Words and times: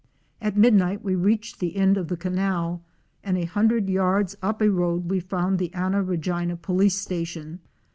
243 0.39 0.47
At 0.47 0.59
midnight 0.59 1.03
we 1.03 1.13
reached 1.13 1.59
the 1.59 1.75
end 1.75 1.95
of 1.95 2.07
the 2.07 2.17
canal, 2.17 2.81
and 3.23 3.37
a 3.37 3.45
hundred 3.45 3.87
yards 3.87 4.35
up 4.41 4.59
a 4.59 4.67
road 4.71 5.11
we 5.11 5.19
found 5.19 5.59
the 5.59 5.71
Anna 5.75 6.01
Regina 6.01 6.57
police 6.57 6.95
station. 6.99 7.59